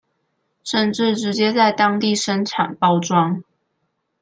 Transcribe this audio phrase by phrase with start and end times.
[0.63, 3.43] 甚至直接在當地生產、包裝